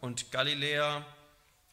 [0.00, 1.04] und Galiläa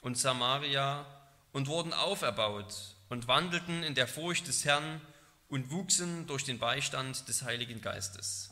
[0.01, 1.05] und Samaria
[1.53, 2.75] und wurden auferbaut
[3.07, 4.99] und wandelten in der Furcht des Herrn
[5.47, 8.51] und wuchsen durch den Beistand des Heiligen Geistes.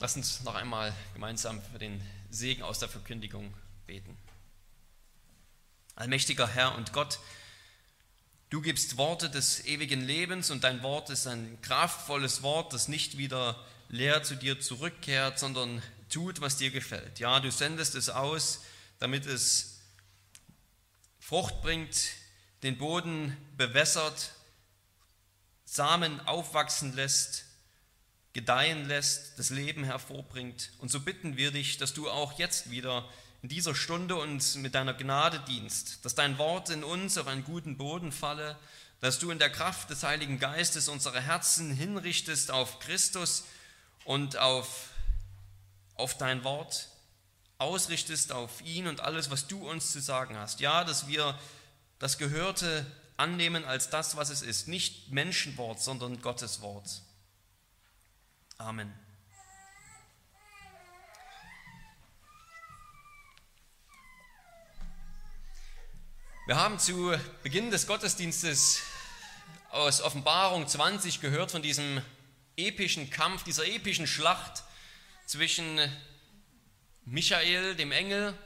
[0.00, 3.54] Lass uns noch einmal gemeinsam für den Segen aus der Verkündigung
[3.86, 4.18] beten.
[5.96, 7.20] Allmächtiger Herr und Gott,
[8.50, 13.16] du gibst Worte des ewigen Lebens und dein Wort ist ein kraftvolles Wort, das nicht
[13.16, 13.64] wieder
[13.94, 17.20] leer zu dir zurückkehrt, sondern tut, was dir gefällt.
[17.20, 18.62] Ja, du sendest es aus,
[18.98, 19.78] damit es
[21.20, 21.96] Frucht bringt,
[22.64, 24.32] den Boden bewässert,
[25.64, 27.44] Samen aufwachsen lässt,
[28.32, 30.72] gedeihen lässt, das Leben hervorbringt.
[30.78, 33.08] Und so bitten wir dich, dass du auch jetzt wieder
[33.42, 37.44] in dieser Stunde uns mit deiner Gnade dienst, dass dein Wort in uns auf einen
[37.44, 38.58] guten Boden falle,
[39.00, 43.44] dass du in der Kraft des Heiligen Geistes unsere Herzen hinrichtest auf Christus
[44.04, 44.90] und auf,
[45.94, 46.88] auf dein Wort,
[47.58, 50.60] ausrichtest auf ihn und alles, was du uns zu sagen hast.
[50.60, 51.38] Ja, dass wir
[51.98, 52.84] das Gehörte
[53.16, 54.68] annehmen als das, was es ist.
[54.68, 57.02] Nicht Menschenwort, sondern Gottes Wort.
[58.58, 58.92] Amen.
[66.46, 68.82] Wir haben zu Beginn des Gottesdienstes
[69.70, 72.02] aus Offenbarung 20 gehört von diesem
[72.56, 74.64] epischen Kampf, dieser epischen Schlacht
[75.26, 75.80] zwischen
[77.04, 78.36] Michael, dem Engel,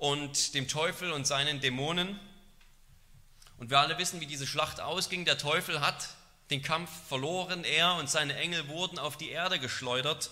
[0.00, 2.18] und dem Teufel und seinen Dämonen.
[3.58, 5.26] Und wir alle wissen, wie diese Schlacht ausging.
[5.26, 6.16] Der Teufel hat
[6.48, 10.30] den Kampf verloren, er und seine Engel wurden auf die Erde geschleudert.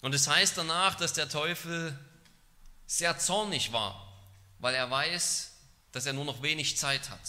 [0.00, 1.98] Und es heißt danach, dass der Teufel
[2.86, 4.16] sehr zornig war,
[4.60, 5.54] weil er weiß,
[5.90, 7.20] dass er nur noch wenig Zeit hat.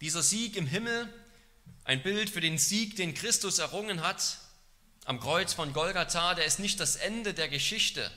[0.00, 1.08] Dieser Sieg im Himmel,
[1.84, 4.38] ein Bild für den Sieg, den Christus errungen hat
[5.04, 8.10] am Kreuz von Golgatha, der ist nicht das Ende der Geschichte,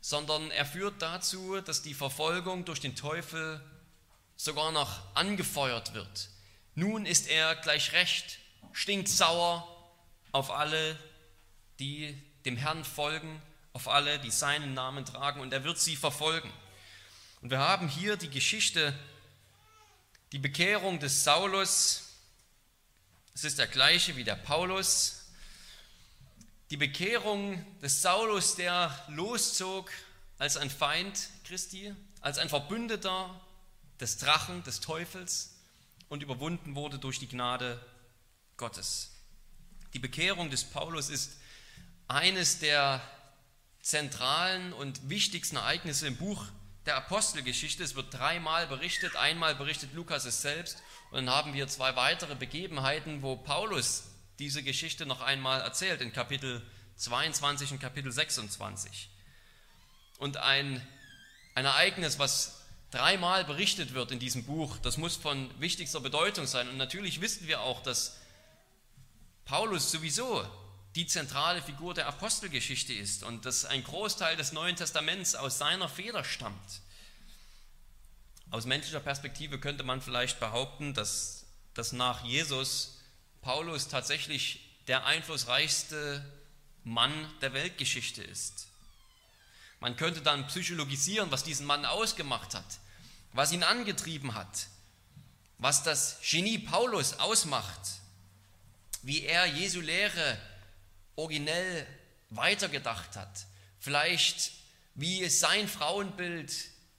[0.00, 3.62] sondern er führt dazu, dass die Verfolgung durch den Teufel
[4.36, 6.28] sogar noch angefeuert wird.
[6.74, 8.38] Nun ist er gleich recht,
[8.72, 9.66] stinksauer
[10.32, 10.98] auf alle,
[11.80, 13.42] die dem Herrn folgen,
[13.72, 16.52] auf alle, die seinen Namen tragen, und er wird sie verfolgen.
[17.40, 18.92] Und wir haben hier die Geschichte,
[20.32, 22.07] die Bekehrung des Saulus.
[23.38, 25.28] Es ist der gleiche wie der Paulus.
[26.70, 29.92] Die Bekehrung des Saulus, der loszog
[30.38, 33.40] als ein Feind Christi, als ein Verbündeter
[34.00, 35.54] des Drachen, des Teufels
[36.08, 37.80] und überwunden wurde durch die Gnade
[38.56, 39.12] Gottes.
[39.94, 41.36] Die Bekehrung des Paulus ist
[42.08, 43.00] eines der
[43.82, 46.44] zentralen und wichtigsten Ereignisse im Buch
[46.86, 47.84] der Apostelgeschichte.
[47.84, 49.14] Es wird dreimal berichtet.
[49.14, 54.04] Einmal berichtet Lukas es selbst und dann haben wir zwei weitere Begebenheiten, wo Paulus
[54.38, 56.62] diese Geschichte noch einmal erzählt, in Kapitel
[56.96, 59.08] 22 und Kapitel 26.
[60.18, 60.86] Und ein,
[61.54, 66.68] ein Ereignis, was dreimal berichtet wird in diesem Buch, das muss von wichtigster Bedeutung sein.
[66.68, 68.18] Und natürlich wissen wir auch, dass
[69.44, 70.46] Paulus sowieso
[70.94, 75.88] die zentrale Figur der Apostelgeschichte ist und dass ein Großteil des Neuen Testaments aus seiner
[75.88, 76.82] Feder stammt.
[78.50, 81.44] Aus menschlicher Perspektive könnte man vielleicht behaupten, dass,
[81.74, 82.98] dass nach Jesus
[83.42, 86.24] Paulus tatsächlich der einflussreichste
[86.82, 88.68] Mann der Weltgeschichte ist.
[89.80, 92.64] Man könnte dann psychologisieren, was diesen Mann ausgemacht hat,
[93.32, 94.66] was ihn angetrieben hat,
[95.58, 97.80] was das Genie Paulus ausmacht,
[99.02, 100.38] wie er Jesu Lehre
[101.16, 101.86] originell
[102.30, 103.46] weitergedacht hat,
[103.78, 104.52] vielleicht
[104.94, 106.52] wie es sein Frauenbild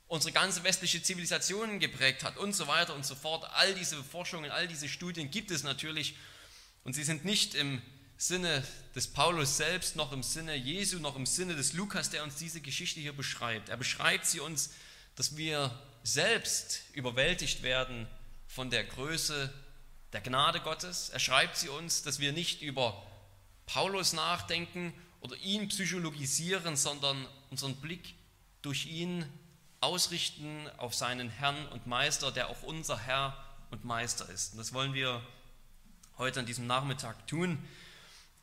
[0.09, 3.47] unsere ganze westliche Zivilisation geprägt hat und so weiter und so fort.
[3.53, 6.15] All diese Forschungen, all diese Studien gibt es natürlich
[6.83, 7.81] und sie sind nicht im
[8.17, 8.65] Sinne
[8.95, 12.59] des Paulus selbst, noch im Sinne Jesu, noch im Sinne des Lukas, der uns diese
[12.59, 13.69] Geschichte hier beschreibt.
[13.69, 14.71] Er beschreibt sie uns,
[15.15, 15.71] dass wir
[16.03, 18.07] selbst überwältigt werden
[18.47, 19.53] von der Größe
[20.11, 21.09] der Gnade Gottes.
[21.09, 23.05] Er schreibt sie uns, dass wir nicht über
[23.67, 28.15] Paulus nachdenken oder ihn psychologisieren, sondern unseren Blick
[28.63, 29.23] durch ihn
[29.81, 33.37] ausrichten auf seinen Herrn und Meister, der auch unser Herr
[33.71, 34.53] und Meister ist.
[34.53, 35.21] Und das wollen wir
[36.17, 37.57] heute an diesem Nachmittag tun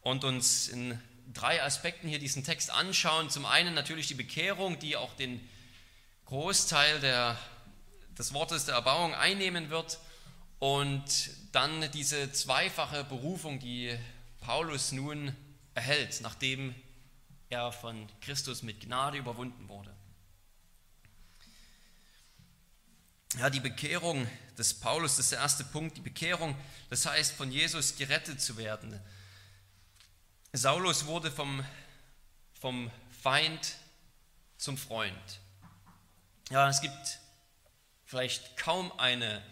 [0.00, 1.00] und uns in
[1.34, 3.30] drei Aspekten hier diesen Text anschauen.
[3.30, 5.46] Zum einen natürlich die Bekehrung, die auch den
[6.26, 7.36] Großteil der,
[8.18, 9.98] des Wortes der Erbauung einnehmen wird.
[10.58, 11.04] Und
[11.52, 13.96] dann diese zweifache Berufung, die
[14.40, 15.36] Paulus nun
[15.74, 16.74] erhält, nachdem
[17.50, 19.95] er von Christus mit Gnade überwunden wurde.
[23.38, 24.26] Ja, die Bekehrung
[24.56, 26.56] des Paulus, das ist der erste Punkt, die Bekehrung,
[26.90, 28.98] das heißt von Jesus gerettet zu werden.
[30.52, 31.64] Saulus wurde vom
[32.60, 32.90] vom
[33.22, 33.76] Feind
[34.56, 35.40] zum Freund.
[36.50, 37.18] Ja, es gibt
[38.04, 39.42] vielleicht kaum eine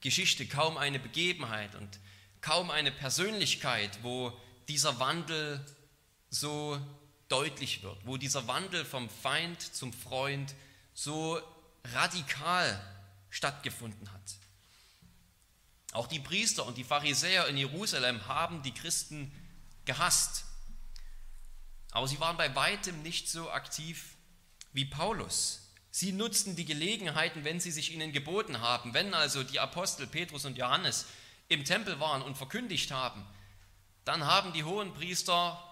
[0.00, 1.98] Geschichte, kaum eine Begebenheit und
[2.40, 4.32] kaum eine Persönlichkeit, wo
[4.68, 5.64] dieser Wandel
[6.30, 6.78] so
[7.28, 10.54] deutlich wird, wo dieser Wandel vom Feind zum Freund
[10.92, 11.40] so
[11.92, 12.80] radikal
[13.30, 14.20] stattgefunden hat.
[15.92, 19.30] Auch die Priester und die Pharisäer in Jerusalem haben die Christen
[19.84, 20.44] gehasst.
[21.92, 24.16] Aber sie waren bei weitem nicht so aktiv
[24.72, 25.70] wie Paulus.
[25.90, 28.94] Sie nutzten die Gelegenheiten, wenn sie sich ihnen geboten haben.
[28.94, 31.06] Wenn also die Apostel Petrus und Johannes
[31.48, 33.24] im Tempel waren und verkündigt haben,
[34.04, 35.62] dann haben die hohen Priester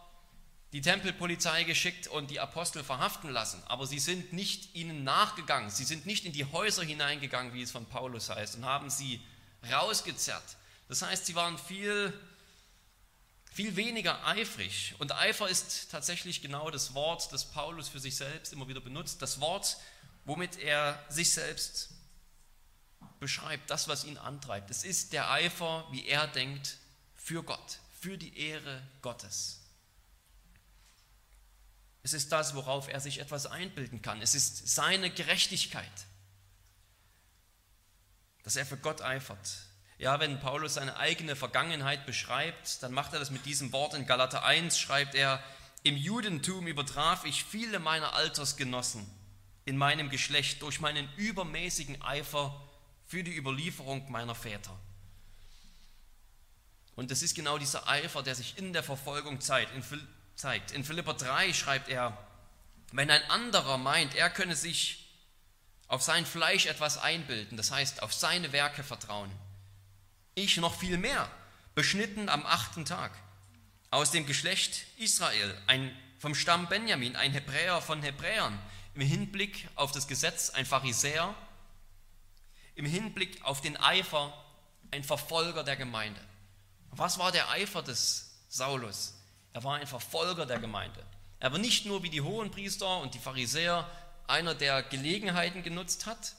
[0.73, 3.63] die Tempelpolizei geschickt und die Apostel verhaften lassen.
[3.67, 5.71] Aber sie sind nicht ihnen nachgegangen.
[5.71, 9.21] Sie sind nicht in die Häuser hineingegangen, wie es von Paulus heißt, und haben sie
[9.71, 10.57] rausgezerrt.
[10.89, 12.19] Das heißt, sie waren viel,
[13.53, 14.95] viel weniger eifrig.
[14.99, 19.21] Und Eifer ist tatsächlich genau das Wort, das Paulus für sich selbst immer wieder benutzt.
[19.21, 19.77] Das Wort,
[20.25, 21.91] womit er sich selbst
[23.21, 24.71] beschreibt, das, was ihn antreibt.
[24.71, 26.79] Es ist der Eifer, wie er denkt,
[27.15, 29.62] für Gott, für die Ehre Gottes.
[32.03, 34.21] Es ist das, worauf er sich etwas einbilden kann.
[34.23, 35.85] Es ist seine Gerechtigkeit,
[38.43, 39.67] dass er für Gott eifert.
[39.99, 44.07] Ja, wenn Paulus seine eigene Vergangenheit beschreibt, dann macht er das mit diesem Wort in
[44.07, 45.43] Galater 1, schreibt er,
[45.85, 49.09] im Judentum übertraf ich viele meiner Altersgenossen
[49.65, 52.61] in meinem Geschlecht durch meinen übermäßigen Eifer
[53.07, 54.77] für die Überlieferung meiner Väter.
[56.95, 59.75] Und das ist genau dieser Eifer, der sich in der Verfolgung zeigt.
[59.75, 59.83] In
[60.43, 60.73] zeigt.
[60.73, 62.19] In Philippa 3 schreibt er,
[62.91, 65.09] wenn ein anderer meint, er könne sich
[65.87, 69.31] auf sein Fleisch etwas einbilden, das heißt auf seine Werke vertrauen.
[70.35, 71.31] Ich noch viel mehr,
[71.77, 73.13] beschnitten am achten Tag,
[73.91, 78.59] aus dem Geschlecht Israel, ein, vom Stamm Benjamin, ein Hebräer von Hebräern,
[78.95, 81.35] im Hinblick auf das Gesetz ein Pharisäer,
[82.75, 84.33] im Hinblick auf den Eifer
[84.91, 86.21] ein Verfolger der Gemeinde.
[86.91, 89.15] Was war der Eifer des Saulus?
[89.53, 91.05] Er war ein Verfolger der Gemeinde.
[91.39, 93.91] Er war nicht nur wie die Hohenpriester und die Pharisäer
[94.27, 96.35] einer, der Gelegenheiten genutzt hat.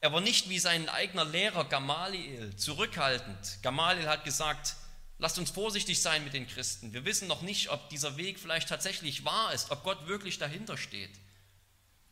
[0.00, 3.58] Er war nicht wie sein eigener Lehrer Gamaliel zurückhaltend.
[3.62, 4.76] Gamaliel hat gesagt,
[5.18, 6.92] lasst uns vorsichtig sein mit den Christen.
[6.92, 10.76] Wir wissen noch nicht, ob dieser Weg vielleicht tatsächlich wahr ist, ob Gott wirklich dahinter
[10.76, 11.12] steht.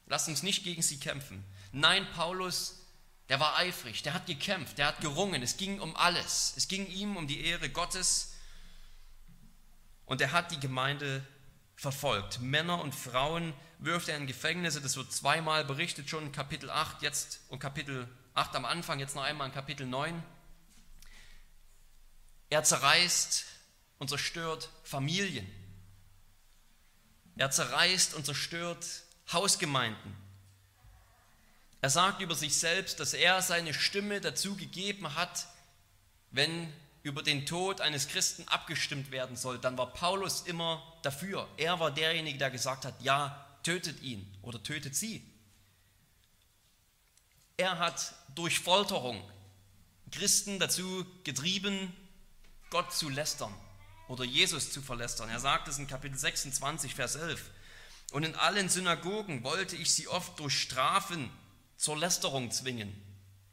[0.06, 1.44] Lasst uns nicht gegen sie kämpfen.
[1.72, 2.86] Nein, Paulus,
[3.28, 5.42] der war eifrig, der hat gekämpft, der hat gerungen.
[5.42, 6.54] Es ging um alles.
[6.56, 8.34] Es ging ihm um die Ehre Gottes
[10.10, 11.24] und er hat die Gemeinde
[11.76, 12.40] verfolgt.
[12.40, 17.00] Männer und Frauen wirft er in Gefängnisse, das wird zweimal berichtet schon in Kapitel 8
[17.02, 20.20] jetzt und Kapitel 8 am Anfang, jetzt noch einmal in Kapitel 9.
[22.50, 23.46] Er zerreißt
[24.00, 25.48] und zerstört Familien.
[27.36, 28.84] Er zerreißt und zerstört
[29.32, 30.16] Hausgemeinden.
[31.82, 35.46] Er sagt über sich selbst, dass er seine Stimme dazu gegeben hat,
[36.32, 41.48] wenn über den Tod eines Christen abgestimmt werden soll, dann war Paulus immer dafür.
[41.56, 45.24] Er war derjenige, der gesagt hat, ja, tötet ihn oder tötet sie.
[47.56, 49.22] Er hat durch Folterung
[50.10, 51.94] Christen dazu getrieben,
[52.70, 53.54] Gott zu lästern
[54.08, 55.28] oder Jesus zu verlästern.
[55.28, 57.50] Er sagt es in Kapitel 26, Vers 11.
[58.12, 61.30] Und in allen Synagogen wollte ich sie oft durch Strafen
[61.76, 63.09] zur Lästerung zwingen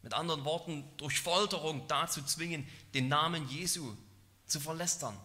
[0.07, 3.93] mit anderen Worten, durch Folterung dazu zwingen, den Namen Jesu
[4.45, 5.19] zu verlästern.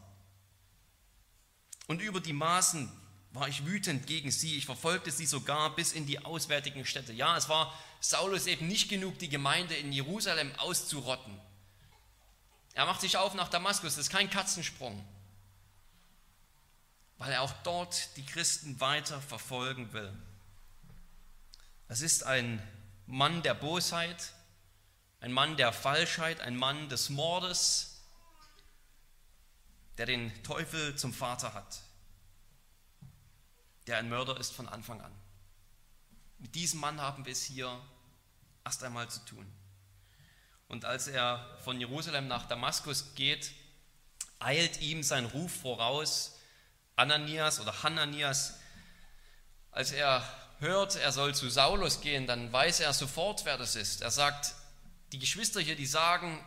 [1.87, 2.91] Und über die Maßen
[3.31, 4.57] war ich wütend gegen sie.
[4.57, 7.13] Ich verfolgte sie sogar bis in die auswärtigen Städte.
[7.13, 11.41] Ja, es war Saulus eben nicht genug, die Gemeinde in Jerusalem auszurotten.
[12.75, 15.05] Er macht sich auf nach Damaskus, das ist kein Katzensprung,
[17.19, 20.13] weil er auch dort die Christen weiter verfolgen will.
[21.87, 22.61] Es ist ein
[23.07, 24.33] Mann der Bosheit,
[25.23, 28.01] ein Mann der Falschheit, ein Mann des Mordes,
[29.97, 31.81] der den Teufel zum Vater hat,
[33.87, 35.13] der ein Mörder ist von Anfang an.
[36.39, 37.81] Mit diesem Mann haben wir es hier
[38.65, 39.47] erst einmal zu tun.
[40.67, 43.53] Und als er von Jerusalem nach Damaskus geht,
[44.41, 46.37] eilt ihm sein Ruf voraus,
[46.97, 48.59] Ananias oder Hananias,
[49.71, 54.03] als er hört, er soll zu Saulus gehen, dann weiß er sofort, wer das ist.
[54.03, 54.57] Er sagt,
[55.13, 56.43] die Geschwister hier, die sagen,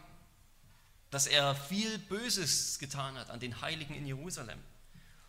[1.11, 4.59] dass er viel Böses getan hat an den Heiligen in Jerusalem.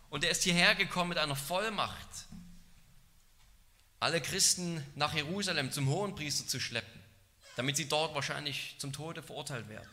[0.09, 2.25] Und er ist hierher gekommen mit einer Vollmacht,
[3.99, 7.01] alle Christen nach Jerusalem zum Hohenpriester zu schleppen,
[7.55, 9.89] damit sie dort wahrscheinlich zum Tode verurteilt werden.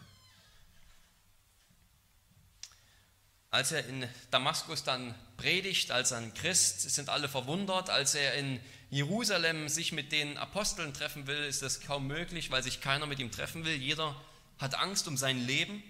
[3.50, 7.88] Als er in Damaskus dann predigt als ein Christ, sind alle verwundert.
[7.88, 8.58] Als er in
[8.94, 13.18] Jerusalem sich mit den Aposteln treffen will, ist das kaum möglich, weil sich keiner mit
[13.18, 13.74] ihm treffen will.
[13.74, 14.14] Jeder
[14.58, 15.82] hat Angst um sein Leben.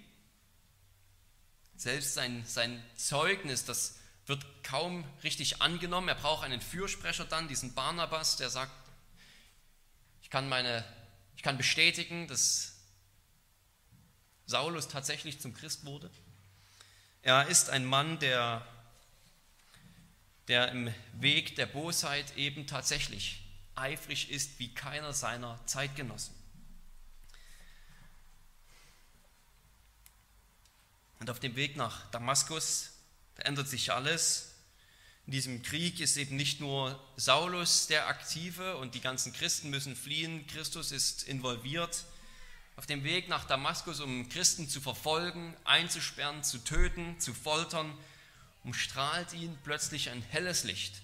[1.76, 6.08] Selbst sein, sein Zeugnis, das wird kaum richtig angenommen.
[6.08, 8.73] Er braucht einen Fürsprecher dann, diesen Barnabas, der sagt,
[10.23, 10.82] ich kann, meine,
[11.37, 12.73] ich kann bestätigen, dass
[14.46, 16.11] Saulus tatsächlich zum Christ wurde.
[17.20, 18.66] Er ist ein Mann, der,
[20.49, 23.43] der im Weg der Bosheit eben tatsächlich
[23.75, 26.35] eifrig ist wie keiner seiner Zeitgenossen.
[31.21, 32.91] Und auf dem Weg nach Damaskus
[33.37, 34.53] ändert sich alles.
[35.27, 39.97] In diesem Krieg ist eben nicht nur Saulus der Aktive und die ganzen Christen müssen
[39.97, 42.05] fliehen, Christus ist involviert,
[42.77, 47.97] auf dem Weg nach Damaskus, um Christen zu verfolgen, einzusperren, zu töten, zu foltern,
[48.64, 51.02] umstrahlt ihn plötzlich ein helles Licht,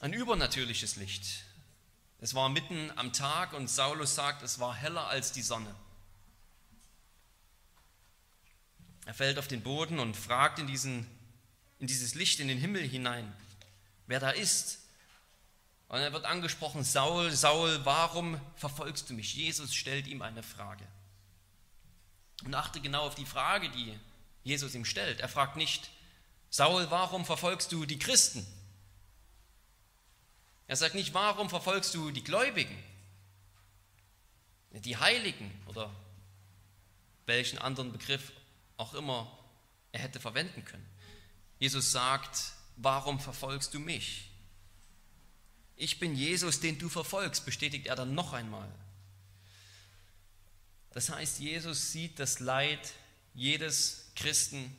[0.00, 1.44] ein übernatürliches Licht.
[2.20, 5.74] Es war mitten am Tag und Saulus sagt, es war heller als die Sonne.
[9.04, 11.06] Er fällt auf den Boden und fragt in, diesen,
[11.78, 13.30] in dieses Licht in den Himmel hinein,
[14.06, 14.80] wer da ist.
[15.88, 19.34] Und er wird angesprochen, Saul, Saul, warum verfolgst du mich?
[19.34, 20.86] Jesus stellt ihm eine Frage.
[22.44, 23.98] Und achte genau auf die Frage, die
[24.42, 25.20] Jesus ihm stellt.
[25.20, 25.90] Er fragt nicht,
[26.54, 28.46] Saul, warum verfolgst du die Christen?
[30.68, 32.80] Er sagt nicht, warum verfolgst du die Gläubigen,
[34.70, 35.92] die Heiligen oder
[37.26, 38.30] welchen anderen Begriff
[38.76, 39.36] auch immer
[39.90, 40.88] er hätte verwenden können.
[41.58, 44.30] Jesus sagt, warum verfolgst du mich?
[45.74, 48.70] Ich bin Jesus, den du verfolgst, bestätigt er dann noch einmal.
[50.92, 52.92] Das heißt, Jesus sieht das Leid
[53.34, 54.78] jedes Christen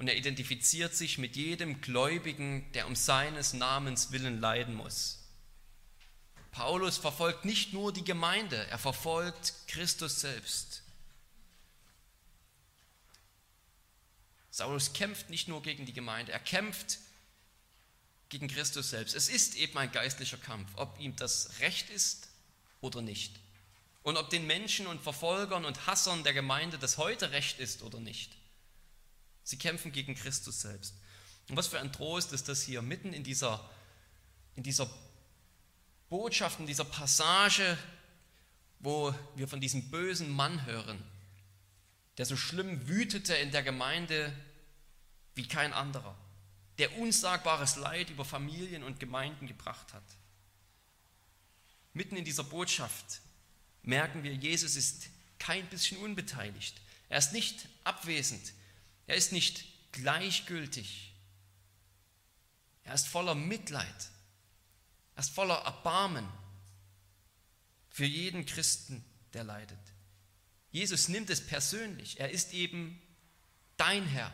[0.00, 5.18] und er identifiziert sich mit jedem Gläubigen, der um seines Namens willen leiden muss.
[6.52, 10.82] Paulus verfolgt nicht nur die Gemeinde, er verfolgt Christus selbst.
[14.50, 16.98] Saulus kämpft nicht nur gegen die Gemeinde, er kämpft
[18.30, 19.14] gegen Christus selbst.
[19.14, 22.30] Es ist eben ein geistlicher Kampf, ob ihm das recht ist
[22.80, 23.38] oder nicht.
[24.02, 28.00] Und ob den Menschen und Verfolgern und Hassern der Gemeinde das heute recht ist oder
[28.00, 28.39] nicht.
[29.50, 30.94] Sie kämpfen gegen Christus selbst.
[31.48, 33.68] Und was für ein Trost ist das hier mitten in dieser,
[34.56, 34.88] in dieser
[36.08, 37.76] Botschaft, in dieser Passage,
[38.78, 41.02] wo wir von diesem bösen Mann hören,
[42.16, 44.32] der so schlimm wütete in der Gemeinde
[45.34, 46.16] wie kein anderer
[46.80, 50.02] der unsagbares Leid über Familien und Gemeinden gebracht hat.
[51.92, 53.20] Mitten in dieser Botschaft
[53.82, 56.80] merken wir, Jesus ist kein bisschen unbeteiligt.
[57.10, 58.54] Er ist nicht abwesend.
[59.10, 61.12] Er ist nicht gleichgültig.
[62.84, 64.10] Er ist voller Mitleid.
[65.16, 66.28] Er ist voller Erbarmen
[67.88, 69.80] für jeden Christen, der leidet.
[70.70, 72.20] Jesus nimmt es persönlich.
[72.20, 73.02] Er ist eben
[73.76, 74.32] dein Herr,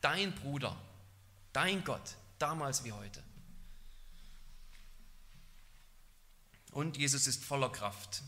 [0.00, 0.80] dein Bruder,
[1.52, 3.22] Dein Gott, damals wie heute.
[6.72, 8.22] Und Jesus ist voller Kraft.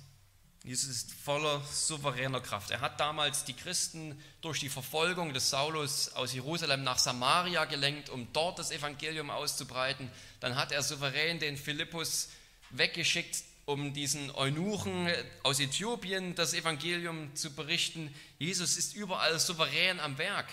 [0.62, 2.70] Jesus ist voller souveräner Kraft.
[2.70, 8.10] Er hat damals die Christen durch die Verfolgung des Saulus aus Jerusalem nach Samaria gelenkt,
[8.10, 10.10] um dort das Evangelium auszubreiten.
[10.40, 12.28] Dann hat er souverän den Philippus
[12.70, 15.08] weggeschickt, um diesen Eunuchen
[15.44, 18.14] aus Äthiopien das Evangelium zu berichten.
[18.38, 20.48] Jesus ist überall souverän am Werk.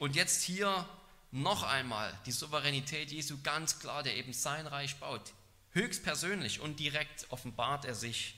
[0.00, 0.88] Und jetzt hier
[1.30, 5.32] noch einmal die Souveränität Jesu ganz klar, der eben sein Reich baut.
[5.70, 8.34] Höchstpersönlich und direkt offenbart er sich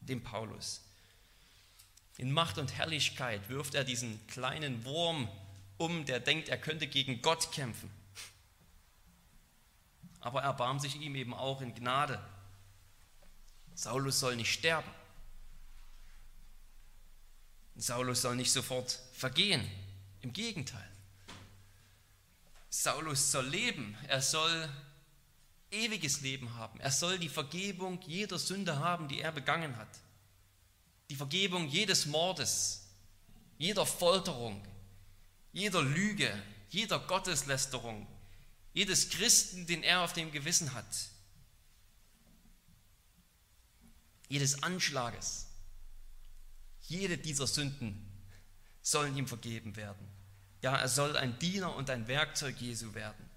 [0.00, 0.82] dem Paulus.
[2.16, 5.28] In Macht und Herrlichkeit wirft er diesen kleinen Wurm
[5.78, 7.90] um, der denkt, er könnte gegen Gott kämpfen.
[10.20, 12.22] Aber er erbarmt sich ihm eben auch in Gnade.
[13.74, 14.90] Saulus soll nicht sterben.
[17.76, 19.66] Saulus soll nicht sofort vergehen.
[20.20, 20.90] Im Gegenteil.
[22.68, 24.68] Saulus soll leben, er soll
[25.70, 29.88] ewiges Leben haben, er soll die Vergebung jeder Sünde haben, die er begangen hat.
[31.08, 32.86] Die Vergebung jedes Mordes,
[33.58, 34.64] jeder Folterung,
[35.52, 36.30] jeder Lüge,
[36.70, 38.06] jeder Gotteslästerung,
[38.72, 40.86] jedes Christen, den er auf dem Gewissen hat,
[44.28, 45.46] jedes Anschlages,
[46.82, 48.06] jede dieser Sünden
[48.82, 50.08] sollen ihm vergeben werden.
[50.62, 53.29] Ja, er soll ein Diener und ein Werkzeug Jesu werden.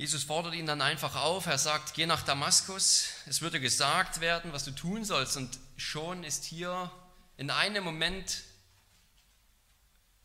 [0.00, 1.44] Jesus fordert ihn dann einfach auf.
[1.44, 3.08] Er sagt, geh nach Damaskus.
[3.26, 5.36] Es würde gesagt werden, was du tun sollst.
[5.36, 6.90] Und schon ist hier
[7.36, 8.44] in einem Moment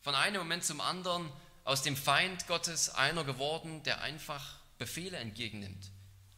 [0.00, 1.30] Von einem Moment zum anderen
[1.64, 5.90] aus dem Feind Gottes einer geworden, der einfach Befehle entgegennimmt.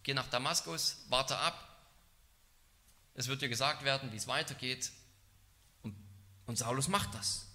[0.02, 1.78] Geh nach Damaskus, warte ab.
[3.14, 4.90] Es wird dir gesagt werden, wie es weitergeht.
[5.84, 5.94] Und,
[6.46, 7.47] und Saulus macht das.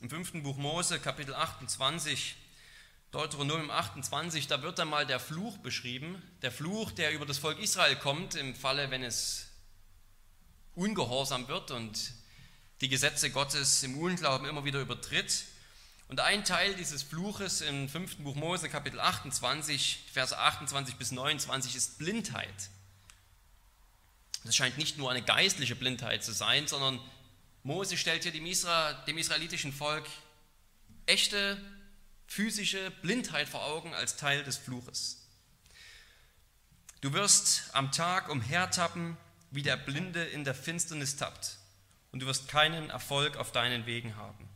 [0.00, 2.34] Im fünften Buch Mose, Kapitel 28,
[3.10, 6.22] Deuteronomium 28, da wird einmal der Fluch beschrieben.
[6.40, 9.48] Der Fluch, der über das Volk Israel kommt, im Falle, wenn es
[10.74, 12.14] ungehorsam wird und
[12.80, 15.44] die Gesetze Gottes im Unglauben immer wieder übertritt.
[16.08, 21.76] Und ein Teil dieses Fluches im fünften Buch Mose, Kapitel 28, Verse 28 bis 29,
[21.76, 22.70] ist Blindheit.
[24.44, 26.98] Das scheint nicht nur eine geistliche Blindheit zu sein, sondern
[27.62, 30.06] Mose stellt hier dem, Isra, dem israelitischen Volk
[31.06, 31.60] echte
[32.26, 35.26] physische Blindheit vor Augen als Teil des Fluches.
[37.00, 39.16] Du wirst am Tag umhertappen,
[39.50, 41.58] wie der Blinde in der Finsternis tappt
[42.12, 44.48] und du wirst keinen Erfolg auf deinen Wegen haben.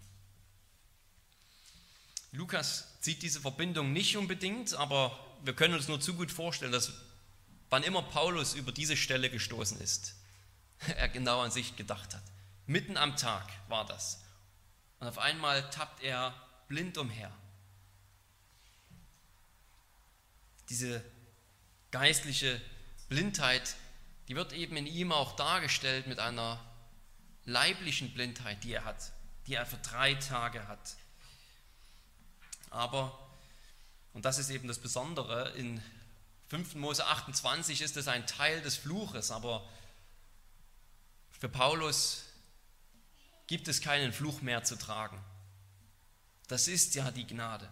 [2.33, 6.93] Lukas sieht diese Verbindung nicht unbedingt, aber wir können uns nur zu gut vorstellen, dass
[7.71, 10.15] wann immer Paulus über diese Stelle gestoßen ist,
[10.97, 12.23] er genau an sich gedacht hat.
[12.67, 14.23] Mitten am Tag war das.
[15.01, 16.35] Und auf einmal tappt er
[16.69, 17.31] blind umher.
[20.71, 21.05] Diese
[21.91, 22.61] geistliche
[23.09, 23.77] Blindheit,
[24.29, 26.59] die wird eben in ihm auch dargestellt mit einer
[27.45, 29.13] leiblichen Blindheit, die er hat,
[29.47, 30.97] die er für drei Tage hat.
[32.71, 33.17] Aber,
[34.15, 35.83] und das ist eben das Besondere, in
[36.49, 36.77] 5.
[36.77, 39.69] Mose 28 ist es ein Teil des Fluches, aber
[41.39, 42.25] für Paulus
[43.47, 45.23] gibt es keinen Fluch mehr zu tragen.
[46.49, 47.69] Das ist ja die Gnade.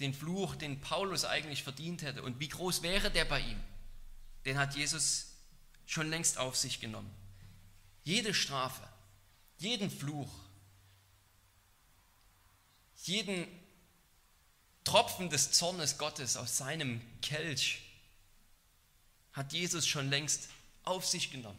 [0.00, 2.22] Den Fluch, den Paulus eigentlich verdient hätte.
[2.22, 3.60] Und wie groß wäre der bei ihm?
[4.44, 5.32] Den hat Jesus
[5.86, 7.10] schon längst auf sich genommen
[8.06, 8.88] jede Strafe,
[9.58, 10.32] jeden Fluch,
[13.02, 13.48] jeden
[14.84, 17.82] Tropfen des Zornes Gottes aus seinem Kelch
[19.32, 20.48] hat Jesus schon längst
[20.84, 21.58] auf sich genommen.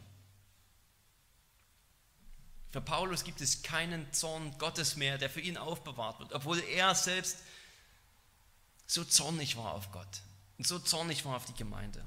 [2.70, 6.94] Für Paulus gibt es keinen Zorn Gottes mehr, der für ihn aufbewahrt wird, obwohl er
[6.94, 7.38] selbst
[8.86, 10.22] so zornig war auf Gott
[10.58, 12.04] und so zornig war auf die Gemeinde.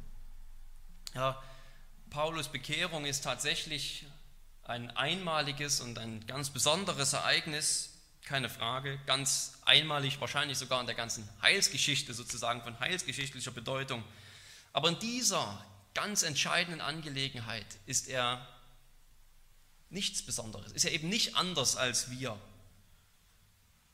[1.14, 1.42] Ja,
[2.10, 4.06] Paulus Bekehrung ist tatsächlich
[4.64, 7.90] ein einmaliges und ein ganz besonderes Ereignis,
[8.24, 14.04] keine Frage, ganz einmalig, wahrscheinlich sogar in der ganzen Heilsgeschichte sozusagen von heilsgeschichtlicher Bedeutung.
[14.74, 18.48] Aber in dieser ganz entscheidenden Angelegenheit ist er
[19.92, 22.40] nichts Besonderes, ist er eben nicht anders als wir.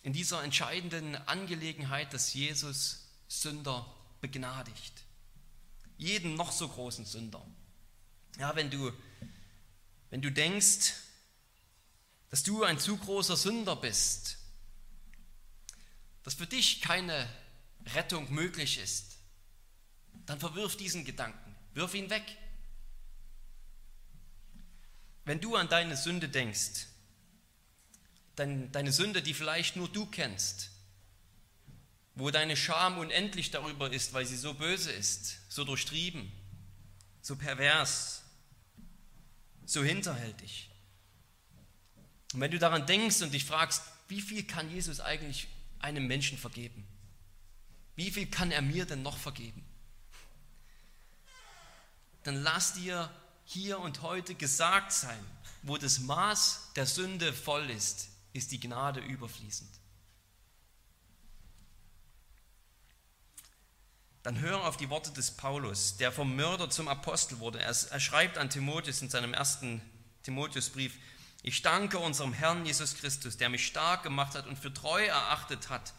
[0.04, 3.86] In dieser entscheidenden Angelegenheit, dass Jesus Sünder
[4.22, 4.94] begnadigt.
[5.98, 7.46] Jeden noch so großen Sünder.
[8.40, 8.94] Ja, wenn du
[10.10, 10.94] wenn du denkst,
[12.30, 14.38] dass du ein zu großer Sünder bist,
[16.24, 17.28] dass für dich keine
[17.94, 19.18] Rettung möglich ist,
[20.26, 22.24] dann verwirf diesen Gedanken, wirf ihn weg.
[25.28, 26.88] Wenn du an deine Sünde denkst,
[28.38, 30.70] deine Sünde, die vielleicht nur du kennst,
[32.16, 36.32] wo deine Scham unendlich darüber ist, weil sie so böse ist, so durchtrieben,
[37.22, 38.24] so pervers,
[39.66, 40.70] so hinterhältig.
[42.34, 46.38] Und wenn du daran denkst und dich fragst, wie viel kann Jesus eigentlich einem Menschen
[46.38, 46.88] vergeben?
[47.98, 49.66] Wie viel kann er mir denn noch vergeben?
[52.24, 53.12] Dann lass dir
[53.48, 55.20] hier und heute gesagt sein,
[55.64, 59.70] wo das Maß der Sünde voll ist, ist die Gnade überfließend.
[64.28, 67.62] dann hör auf die Worte des Paulus, der vom Mörder zum Apostel wurde.
[67.62, 69.82] Er, er schreibt an Timotheus in seinem ersten
[70.24, 70.98] Timotheusbrief,
[71.44, 75.70] ich danke unserem Herrn Jesus Christus, der mich stark gemacht hat und für treu erachtet
[75.70, 75.94] hat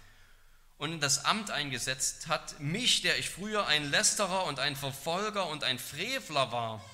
[0.76, 5.46] und in das Amt eingesetzt hat, mich, der ich früher ein Lästerer und ein Verfolger
[5.46, 6.84] und ein Frevler war.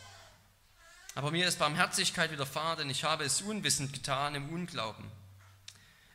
[1.15, 5.11] Aber mir ist Barmherzigkeit widerfahren, denn ich habe es unwissend getan im Unglauben.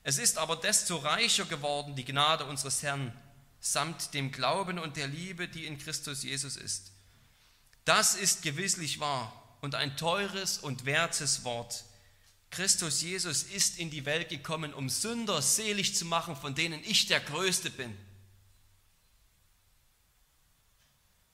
[0.03, 3.13] Es ist aber desto reicher geworden, die Gnade unseres Herrn
[3.62, 6.91] samt dem Glauben und der Liebe, die in Christus Jesus ist.
[7.85, 11.83] Das ist gewisslich wahr und ein teures und wertes Wort.
[12.51, 17.07] Christus Jesus ist in die Welt gekommen, um Sünder selig zu machen, von denen ich
[17.07, 17.95] der Größte bin.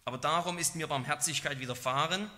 [0.04, 2.30] Aber darum ist mir Barmherzigkeit widerfahren,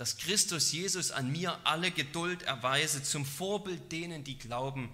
[0.00, 4.88] dass Christus Jesus an mir alle Geduld erweise, zum Vorbild denen, die glauben,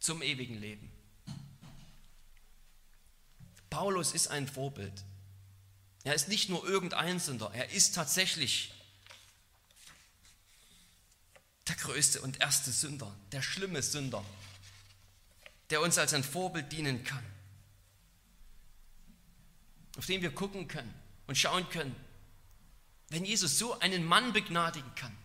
[0.00, 0.90] zum ewigen Leben.
[3.68, 5.04] Paulus ist ein Vorbild.
[6.02, 8.72] Er ist nicht nur irgendein Sünder, er ist tatsächlich
[11.68, 14.24] der größte und erste Sünder, der schlimme Sünder,
[15.68, 17.24] der uns als ein Vorbild dienen kann,
[19.98, 20.94] auf den wir gucken können
[21.26, 22.05] und schauen können.
[23.08, 25.16] Wenn Jesus so einen Mann begnadigen kann,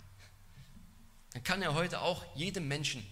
[1.34, 3.06] dann kann er heute auch jedem Menschen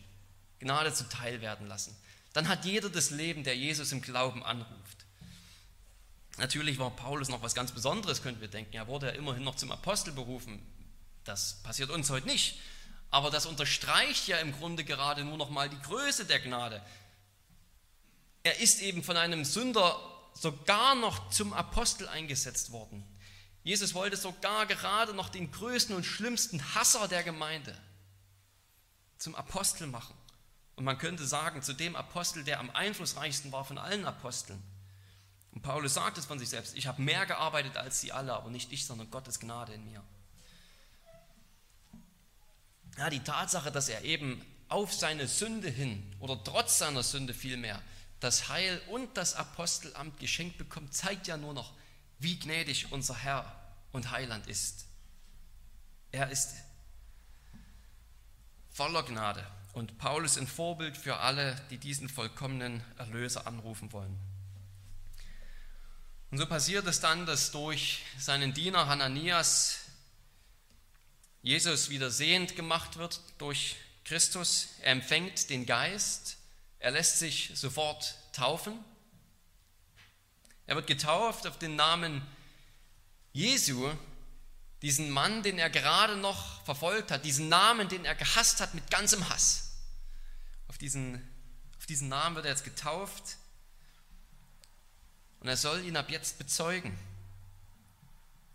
[0.59, 1.95] Gnade zuteil werden lassen.
[2.33, 5.05] Dann hat jeder das Leben, der Jesus im Glauben anruft.
[6.37, 8.73] Natürlich war Paulus noch was ganz Besonderes, könnten wir denken.
[8.73, 10.61] Er wurde ja immerhin noch zum Apostel berufen.
[11.23, 12.59] Das passiert uns heute nicht.
[13.11, 16.81] Aber das unterstreicht ja im Grunde gerade nur noch mal die Größe der Gnade.
[18.43, 19.99] Er ist eben von einem Sünder
[20.33, 23.03] sogar noch zum Apostel eingesetzt worden.
[23.63, 27.77] Jesus wollte sogar gerade noch den größten und schlimmsten Hasser der Gemeinde
[29.17, 30.15] zum Apostel machen.
[30.75, 34.61] Und man könnte sagen, zu dem Apostel, der am einflussreichsten war von allen Aposteln.
[35.51, 38.49] Und Paulus sagt es von sich selbst, ich habe mehr gearbeitet als sie alle, aber
[38.49, 40.01] nicht ich, sondern Gottes Gnade in mir.
[42.97, 47.81] Ja, die Tatsache, dass er eben auf seine Sünde hin oder trotz seiner Sünde vielmehr
[48.19, 51.73] das Heil und das Apostelamt geschenkt bekommt, zeigt ja nur noch,
[52.19, 53.55] wie gnädig unser Herr
[53.91, 54.85] und Heiland ist.
[56.11, 56.53] Er ist
[58.71, 64.17] voller Gnade und Paulus ein Vorbild für alle, die diesen vollkommenen Erlöser anrufen wollen.
[66.31, 69.79] Und so passiert es dann, dass durch seinen Diener Hananias
[71.41, 74.69] Jesus wieder sehend gemacht wird durch Christus.
[74.81, 76.37] Er empfängt den Geist,
[76.79, 78.73] er lässt sich sofort taufen.
[80.69, 82.21] Er wird getauft auf den Namen
[83.33, 83.91] Jesu,
[84.83, 88.91] diesen Mann, den er gerade noch verfolgt hat, diesen Namen, den er gehasst hat mit
[88.91, 89.71] ganzem Hass.
[90.67, 91.27] Auf diesen,
[91.79, 93.37] auf diesen Namen wird er jetzt getauft
[95.39, 96.95] und er soll ihn ab jetzt bezeugen.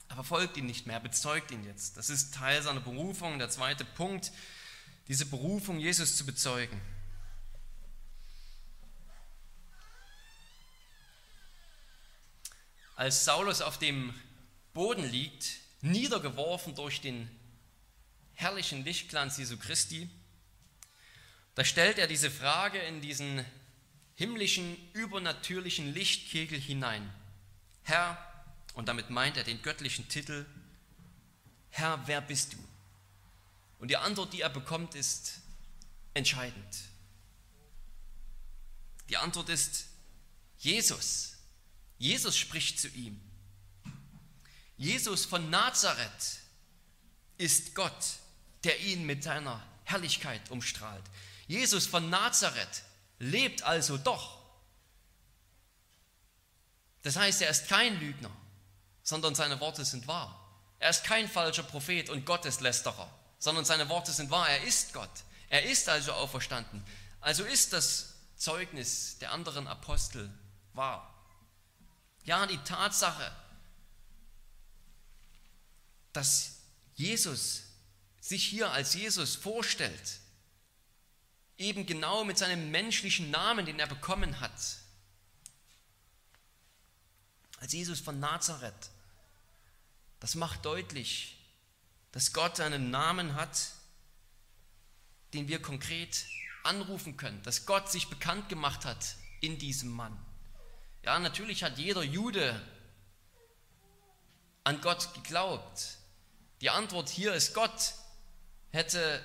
[0.08, 1.96] Er verfolgt ihn nicht mehr, er bezeugt ihn jetzt.
[1.96, 3.40] Das ist Teil seiner Berufung.
[3.40, 4.30] Der zweite Punkt,
[5.08, 6.80] diese Berufung, Jesus zu bezeugen.
[12.96, 14.14] Als Saulus auf dem
[14.72, 15.46] Boden liegt,
[15.80, 17.28] niedergeworfen durch den
[18.34, 20.08] herrlichen Lichtglanz Jesu Christi,
[21.54, 23.44] da stellt er diese Frage in diesen
[24.16, 27.12] himmlischen, übernatürlichen Lichtkegel hinein.
[27.82, 28.18] Herr,
[28.74, 30.46] und damit meint er den göttlichen Titel,
[31.70, 32.58] Herr, wer bist du?
[33.78, 35.40] Und die Antwort, die er bekommt, ist
[36.14, 36.76] entscheidend.
[39.08, 39.86] Die Antwort ist
[40.58, 41.33] Jesus.
[41.98, 43.20] Jesus spricht zu ihm.
[44.76, 46.40] Jesus von Nazareth
[47.38, 48.04] ist Gott,
[48.64, 51.04] der ihn mit seiner Herrlichkeit umstrahlt.
[51.46, 52.82] Jesus von Nazareth
[53.18, 54.42] lebt also doch.
[57.02, 58.30] Das heißt, er ist kein Lügner
[59.04, 60.40] sondern seine Worte sind wahr.
[60.80, 64.48] Er ist kein falscher Prophet und Gotteslästerer, sondern seine Worte sind wahr.
[64.48, 65.10] Er ist Gott.
[65.48, 66.84] Er ist also auferstanden.
[67.20, 70.32] Also ist das Zeugnis der anderen Apostel
[70.72, 71.13] wahr.
[72.24, 73.30] Ja, die Tatsache,
[76.12, 76.56] dass
[76.94, 77.62] Jesus
[78.20, 80.20] sich hier als Jesus vorstellt,
[81.58, 84.78] eben genau mit seinem menschlichen Namen, den er bekommen hat,
[87.60, 88.90] als Jesus von Nazareth,
[90.20, 91.38] das macht deutlich,
[92.12, 93.72] dass Gott einen Namen hat,
[95.34, 96.24] den wir konkret
[96.62, 100.23] anrufen können, dass Gott sich bekannt gemacht hat in diesem Mann.
[101.04, 102.60] Ja, natürlich hat jeder Jude
[104.64, 105.98] an Gott geglaubt.
[106.62, 107.92] Die Antwort hier ist Gott.
[108.70, 109.22] Hätte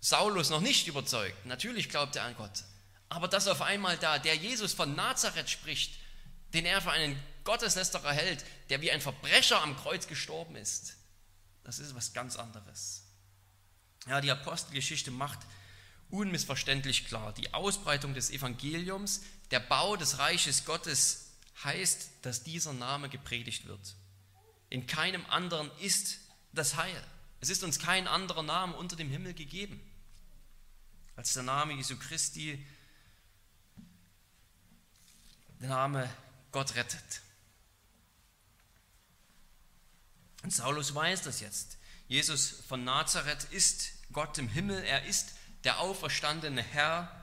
[0.00, 1.44] Saulus noch nicht überzeugt.
[1.44, 2.64] Natürlich glaubt er an Gott.
[3.10, 5.98] Aber dass auf einmal da der Jesus von Nazareth spricht,
[6.54, 10.94] den er für einen Gotteslästerer hält, der wie ein Verbrecher am Kreuz gestorben ist,
[11.64, 13.02] das ist was ganz anderes.
[14.06, 15.40] Ja, die Apostelgeschichte macht
[16.10, 21.32] unmissverständlich klar, die Ausbreitung des Evangeliums, der Bau des Reiches Gottes
[21.64, 23.94] heißt, dass dieser Name gepredigt wird.
[24.70, 26.18] In keinem anderen ist
[26.52, 27.04] das Heil.
[27.40, 29.80] Es ist uns kein anderer Name unter dem Himmel gegeben
[31.18, 32.64] als der Name Jesu Christi,
[35.58, 36.08] der Name
[36.52, 37.22] Gott rettet.
[40.44, 41.78] Und Saulus weiß das jetzt.
[42.06, 45.32] Jesus von Nazareth ist Gott im Himmel, er ist
[45.64, 47.17] der auferstandene Herr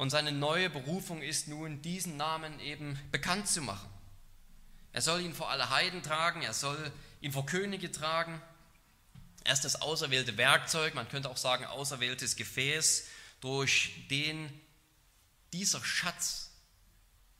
[0.00, 3.90] und seine neue Berufung ist nun, diesen Namen eben bekannt zu machen.
[4.94, 8.40] Er soll ihn vor alle Heiden tragen, er soll ihn vor Könige tragen.
[9.44, 13.08] Er ist das auserwählte Werkzeug, man könnte auch sagen auserwähltes Gefäß,
[13.42, 14.50] durch den
[15.52, 16.50] dieser Schatz,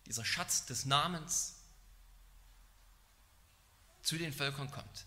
[0.05, 1.62] dieser Schatz des Namens
[4.03, 5.07] zu den Völkern kommt.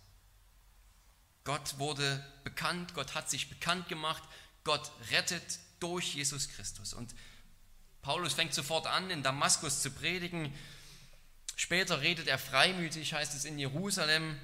[1.43, 4.23] Gott wurde bekannt, Gott hat sich bekannt gemacht,
[4.63, 6.95] Gott rettet durch Jesus Christus.
[6.95, 7.13] Und
[8.03, 10.53] Paulus fängt sofort an, in Damaskus zu predigen.
[11.55, 14.37] Später redet er freimütig, heißt es in Jerusalem,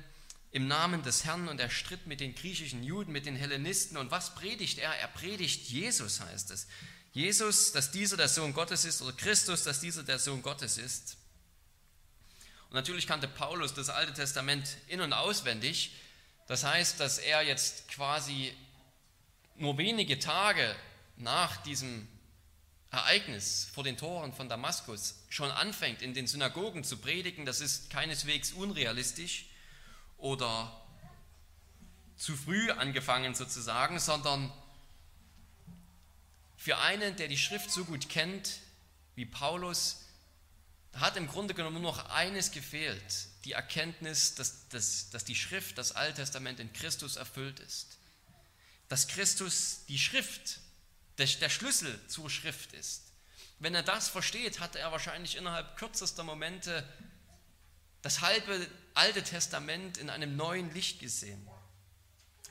[0.51, 3.97] im Namen des Herrn und er stritt mit den griechischen Juden, mit den Hellenisten.
[3.97, 4.91] Und was predigt er?
[4.95, 6.67] Er predigt Jesus, heißt es.
[7.11, 11.17] Jesus, dass dieser der Sohn Gottes ist, oder Christus, dass dieser der Sohn Gottes ist.
[12.69, 15.91] Und natürlich kannte Paulus das Alte Testament in und auswendig.
[16.47, 18.53] Das heißt, dass er jetzt quasi
[19.57, 20.75] nur wenige Tage
[21.17, 22.07] nach diesem
[22.91, 27.89] Ereignis vor den Toren von Damaskus schon anfängt, in den Synagogen zu predigen, das ist
[27.89, 29.45] keineswegs unrealistisch
[30.17, 30.75] oder
[32.17, 34.51] zu früh angefangen sozusagen, sondern
[36.57, 38.59] für einen, der die Schrift so gut kennt
[39.15, 40.03] wie Paulus,
[40.93, 45.77] hat im Grunde genommen nur noch eines gefehlt, die Erkenntnis, dass, dass, dass die Schrift,
[45.77, 47.97] das Alte Testament in Christus erfüllt ist.
[48.89, 50.59] Dass Christus die Schrift,
[51.19, 53.11] der, Schlüssel zur Schrift ist.
[53.59, 56.87] Wenn er das versteht, hat er wahrscheinlich innerhalb kürzester Momente
[58.01, 61.45] das halbe Alte Testament in einem neuen Licht gesehen.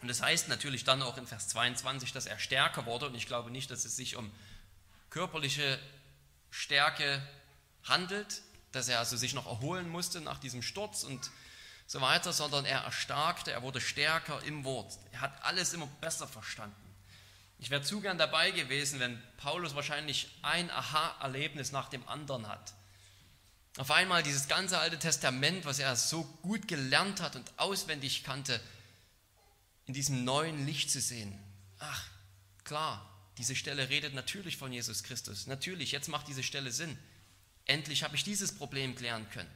[0.00, 3.07] Und das heißt natürlich dann auch in Vers 22, dass er stärker wurde.
[3.07, 4.31] Und ich glaube nicht, dass es sich um
[5.11, 5.78] körperliche
[6.50, 7.26] Stärke
[7.85, 11.31] handelt, dass er also sich noch erholen musste nach diesem Sturz und
[11.87, 14.98] so weiter, sondern er erstarkte, er wurde stärker im Wort.
[15.12, 16.88] Er hat alles immer besser verstanden.
[17.59, 22.73] Ich wäre zu gern dabei gewesen, wenn Paulus wahrscheinlich ein Aha-Erlebnis nach dem anderen hat.
[23.79, 28.61] Auf einmal dieses ganze Alte Testament, was er so gut gelernt hat und auswendig kannte,
[29.87, 31.38] in diesem neuen Licht zu sehen.
[31.79, 32.05] Ach,
[32.64, 35.47] klar, diese Stelle redet natürlich von Jesus Christus.
[35.47, 36.99] Natürlich, jetzt macht diese Stelle Sinn.
[37.66, 39.51] Endlich habe ich dieses Problem klären können.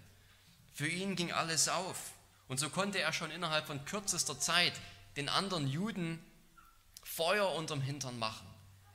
[0.73, 2.12] Für ihn ging alles auf.
[2.49, 4.73] Und so konnte er schon innerhalb von kürzester Zeit
[5.17, 6.23] den anderen Juden
[7.03, 8.47] Feuer unterm Hintern machen.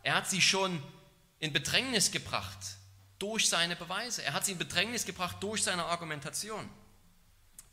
[0.04, 0.82] Er hat sie schon
[1.39, 2.78] in Bedrängnis gebracht
[3.20, 4.24] durch seine Beweise.
[4.24, 6.70] Er hat sie in Bedrängnis gebracht durch seine Argumentation.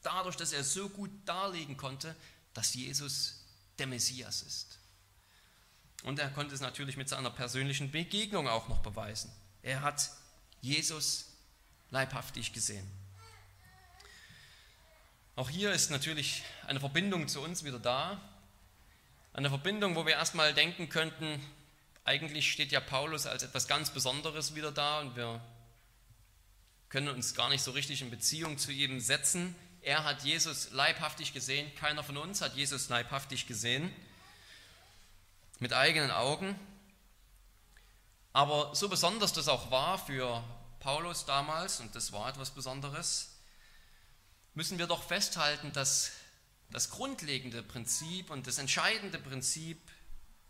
[0.03, 2.15] Dadurch, dass er so gut darlegen konnte,
[2.53, 3.45] dass Jesus
[3.79, 4.79] der Messias ist.
[6.03, 9.33] Und er konnte es natürlich mit seiner persönlichen Begegnung auch noch beweisen.
[9.63, 10.11] Er hat
[10.61, 11.27] Jesus
[11.91, 12.87] leibhaftig gesehen.
[15.37, 18.21] Auch hier ist natürlich eine Verbindung zu uns wieder da.
[19.37, 21.45] Eine Verbindung, wo wir erstmal denken könnten,
[22.05, 25.41] eigentlich steht ja Paulus als etwas ganz Besonderes wieder da und wir
[26.89, 29.57] können uns gar nicht so richtig in Beziehung zu ihm setzen.
[29.83, 33.93] Er hat Jesus leibhaftig gesehen, keiner von uns hat Jesus leibhaftig gesehen,
[35.59, 36.55] mit eigenen Augen.
[38.33, 40.45] Aber so besonders das auch war für
[40.79, 43.33] Paulus damals, und das war etwas Besonderes,
[44.55, 46.13] müssen wir doch festhalten, dass
[46.71, 49.79] das grundlegende Prinzip und das entscheidende Prinzip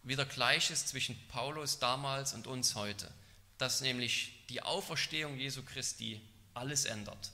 [0.03, 3.11] wieder gleich ist zwischen Paulus damals und uns heute,
[3.59, 6.21] dass nämlich die Auferstehung Jesu Christi
[6.53, 7.33] alles ändert.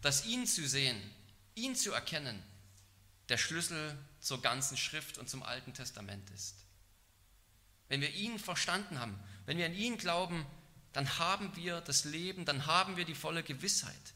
[0.00, 0.98] Dass ihn zu sehen,
[1.54, 2.42] ihn zu erkennen,
[3.28, 6.56] der Schlüssel zur ganzen Schrift und zum Alten Testament ist.
[7.88, 10.46] Wenn wir ihn verstanden haben, wenn wir an ihn glauben,
[10.92, 14.14] dann haben wir das Leben, dann haben wir die volle Gewissheit.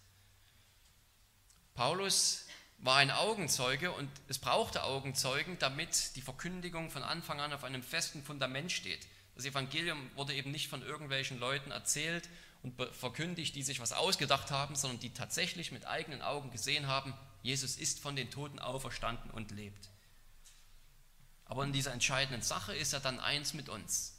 [1.74, 2.43] Paulus
[2.84, 7.82] war ein Augenzeuge und es brauchte Augenzeugen, damit die Verkündigung von Anfang an auf einem
[7.82, 9.06] festen Fundament steht.
[9.34, 12.28] Das Evangelium wurde eben nicht von irgendwelchen Leuten erzählt
[12.62, 17.14] und verkündigt, die sich was ausgedacht haben, sondern die tatsächlich mit eigenen Augen gesehen haben,
[17.42, 19.88] Jesus ist von den Toten auferstanden und lebt.
[21.46, 24.18] Aber in dieser entscheidenden Sache ist er dann eins mit uns,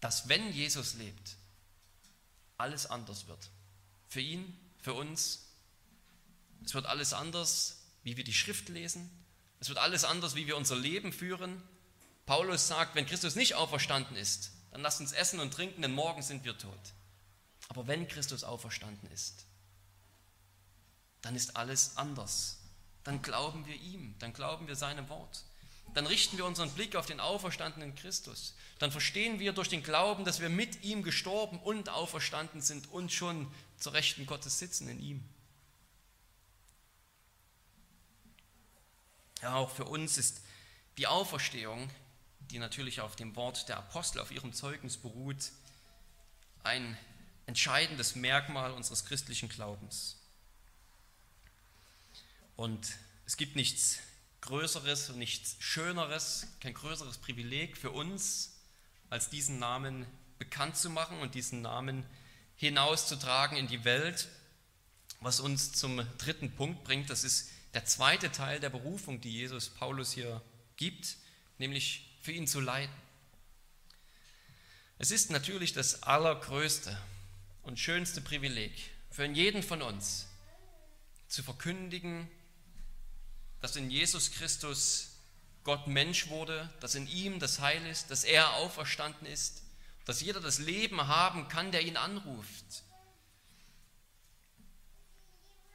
[0.00, 1.36] dass wenn Jesus lebt,
[2.58, 3.50] alles anders wird.
[4.08, 5.46] Für ihn, für uns.
[6.64, 7.75] Es wird alles anders,
[8.06, 9.10] wie wir die Schrift lesen.
[9.60, 11.62] Es wird alles anders, wie wir unser Leben führen.
[12.24, 16.22] Paulus sagt, wenn Christus nicht auferstanden ist, dann lasst uns essen und trinken, denn morgen
[16.22, 16.78] sind wir tot.
[17.68, 19.44] Aber wenn Christus auferstanden ist,
[21.20, 22.60] dann ist alles anders.
[23.04, 25.44] Dann glauben wir ihm, dann glauben wir seinem Wort
[25.96, 28.54] dann richten wir unseren Blick auf den auferstandenen Christus.
[28.78, 33.12] Dann verstehen wir durch den Glauben, dass wir mit ihm gestorben und auferstanden sind und
[33.12, 35.24] schon zur Rechten Gottes sitzen in ihm.
[39.46, 40.40] Ja, auch für uns ist
[40.98, 41.88] die Auferstehung,
[42.50, 45.52] die natürlich auf dem Wort der Apostel, auf ihrem Zeugnis beruht,
[46.64, 46.98] ein
[47.46, 50.16] entscheidendes Merkmal unseres christlichen Glaubens.
[52.56, 54.00] Und es gibt nichts
[54.40, 58.56] Größeres und nichts Schöneres, kein größeres Privileg für uns,
[59.10, 60.06] als diesen Namen
[60.40, 62.04] bekannt zu machen und diesen Namen
[62.56, 64.26] hinauszutragen in die Welt.
[65.20, 69.68] Was uns zum dritten Punkt bringt, das ist der zweite Teil der Berufung, die Jesus
[69.68, 70.42] Paulus hier
[70.76, 71.16] gibt,
[71.58, 72.94] nämlich für ihn zu leiden.
[74.98, 76.96] Es ist natürlich das allergrößte
[77.62, 78.72] und schönste Privileg
[79.10, 80.26] für jeden von uns,
[81.28, 82.28] zu verkündigen,
[83.60, 85.16] dass in Jesus Christus
[85.64, 89.62] Gott Mensch wurde, dass in ihm das Heil ist, dass er auferstanden ist,
[90.04, 92.84] dass jeder das Leben haben kann, der ihn anruft.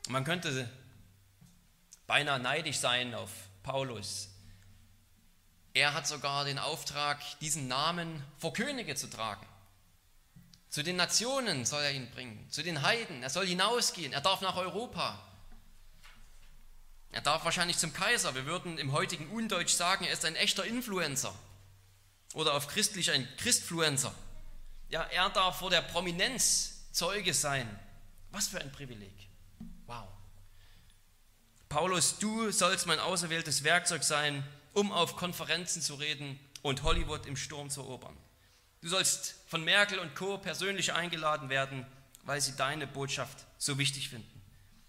[0.08, 0.72] Man könnte
[2.12, 3.32] beinahe neidisch sein auf
[3.64, 4.28] Paulus.
[5.74, 9.48] Er hat sogar den Auftrag, diesen Namen vor Könige zu tragen.
[10.68, 13.24] Zu den Nationen soll er ihn bringen, zu den Heiden.
[13.24, 15.26] Er soll hinausgehen, er darf nach Europa.
[17.14, 18.36] Er darf wahrscheinlich zum Kaiser.
[18.36, 21.34] Wir würden im heutigen Undeutsch sagen, er ist ein echter Influencer.
[22.34, 24.14] Oder auf christlich ein Christfluencer.
[24.90, 27.70] Ja, er darf vor der Prominenz Zeuge sein.
[28.32, 29.31] Was für ein Privileg.
[31.72, 37.38] Paulus, du sollst mein auserwähltes Werkzeug sein, um auf Konferenzen zu reden und Hollywood im
[37.38, 38.18] Sturm zu erobern.
[38.82, 40.38] Du sollst von Merkel und Co.
[40.38, 41.86] persönlich eingeladen werden,
[42.24, 44.42] weil sie deine Botschaft so wichtig finden.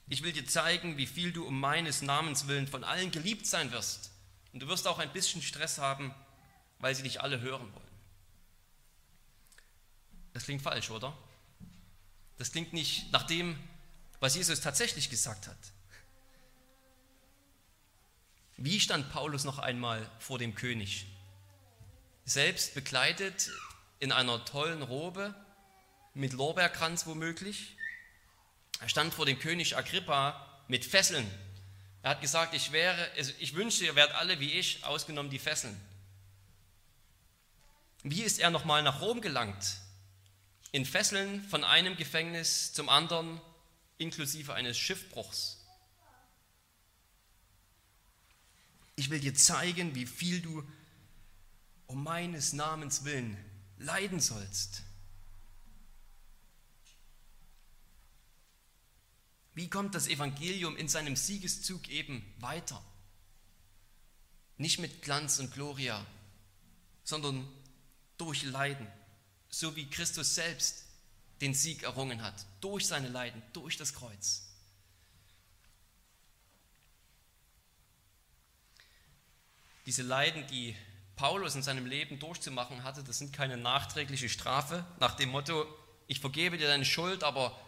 [0.09, 3.71] Ich will dir zeigen, wie viel du um meines Namens willen von allen geliebt sein
[3.71, 4.11] wirst.
[4.53, 6.13] Und du wirst auch ein bisschen Stress haben,
[6.81, 7.99] weil sie dich alle hören wollen.
[10.33, 11.17] Das klingt falsch, oder?
[12.39, 13.57] Das klingt nicht nach dem,
[14.19, 15.57] was Jesus tatsächlich gesagt hat.
[18.65, 21.07] Wie stand Paulus noch einmal vor dem König?
[22.25, 23.51] Selbst bekleidet
[23.99, 25.35] in einer tollen Robe,
[26.15, 27.77] mit Lorbeerkranz womöglich,
[28.79, 31.29] er stand vor dem König Agrippa mit Fesseln.
[32.05, 35.41] Er hat gesagt, ich, wäre, also ich wünschte, ihr wärt alle wie ich, ausgenommen die
[35.41, 35.77] Fesseln.
[38.05, 39.79] Wie ist er nochmal nach Rom gelangt?
[40.71, 43.41] In Fesseln von einem Gefängnis zum anderen,
[43.99, 45.62] inklusive eines Schiffbruchs.
[48.97, 50.63] Ich will dir zeigen, wie viel du
[51.87, 53.37] um meines Namens willen
[53.79, 54.83] leiden sollst.
[59.55, 62.83] Wie kommt das Evangelium in seinem Siegeszug eben weiter?
[64.57, 66.07] Nicht mit Glanz und Gloria,
[67.05, 67.47] sondern
[68.17, 68.87] durch Leiden,
[69.49, 70.85] so wie Christus selbst
[71.41, 74.52] den Sieg errungen hat, durch seine Leiden, durch das Kreuz.
[79.87, 80.77] Diese Leiden, die
[81.17, 85.67] Paulus in seinem Leben durchzumachen hatte, das sind keine nachträgliche Strafe nach dem Motto,
[86.07, 87.59] ich vergebe dir deine Schuld, aber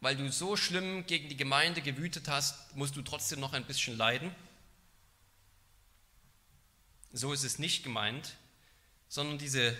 [0.00, 3.96] weil du so schlimm gegen die Gemeinde gewütet hast, musst du trotzdem noch ein bisschen
[3.96, 4.34] leiden.
[7.12, 8.36] So ist es nicht gemeint,
[9.08, 9.76] sondern diese,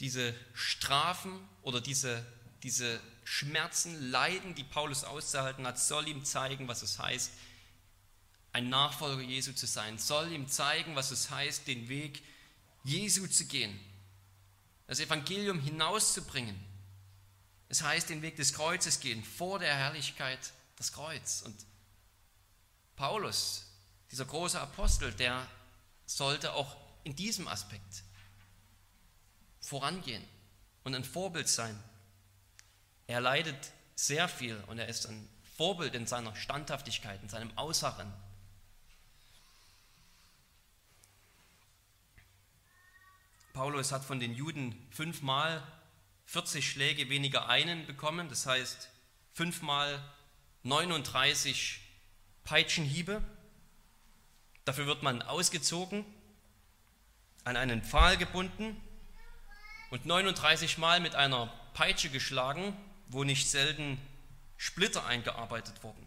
[0.00, 2.24] diese Strafen oder diese,
[2.62, 7.32] diese Schmerzen, Leiden, die Paulus auszuhalten hat, soll ihm zeigen, was es heißt,
[8.56, 12.22] ein Nachfolger Jesu zu sein, soll ihm zeigen, was es heißt, den Weg
[12.84, 13.78] Jesu zu gehen,
[14.86, 16.56] das Evangelium hinauszubringen
[17.68, 20.38] es heißt, den Weg des Kreuzes gehen, vor der Herrlichkeit
[20.76, 21.42] das Kreuz.
[21.42, 21.54] Und
[22.94, 23.66] Paulus,
[24.10, 25.46] dieser große Apostel, der
[26.06, 28.04] sollte auch in diesem Aspekt
[29.60, 30.24] vorangehen
[30.84, 31.76] und ein Vorbild sein.
[33.08, 38.12] Er leidet sehr viel und er ist ein Vorbild in seiner Standhaftigkeit, in seinem Ausharren.
[43.56, 45.66] Paulus hat von den Juden fünfmal
[46.26, 48.90] 40 Schläge weniger einen bekommen, das heißt
[49.32, 49.98] fünfmal
[50.62, 51.80] 39
[52.44, 53.22] Peitschenhiebe.
[54.66, 56.04] Dafür wird man ausgezogen,
[57.44, 58.78] an einen Pfahl gebunden
[59.88, 62.76] und 39 Mal mit einer Peitsche geschlagen,
[63.08, 63.96] wo nicht selten
[64.58, 66.06] Splitter eingearbeitet wurden.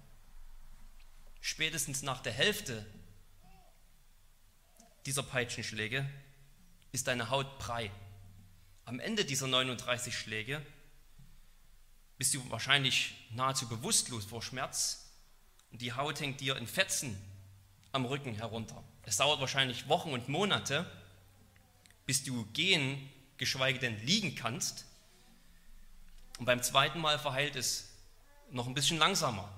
[1.41, 2.85] Spätestens nach der Hälfte
[5.07, 6.07] dieser Peitschenschläge
[6.91, 7.91] ist deine Haut brei.
[8.85, 10.65] Am Ende dieser 39 Schläge
[12.17, 15.09] bist du wahrscheinlich nahezu bewusstlos vor Schmerz
[15.71, 17.19] und die Haut hängt dir in Fetzen
[17.91, 18.83] am Rücken herunter.
[19.03, 20.85] Es dauert wahrscheinlich Wochen und Monate,
[22.05, 24.85] bis du gehen, geschweige denn liegen kannst.
[26.37, 27.89] Und beim zweiten Mal verheilt es
[28.51, 29.49] noch ein bisschen langsamer.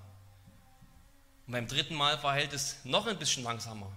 [1.47, 3.91] Und beim dritten Mal verheilt es noch ein bisschen langsamer.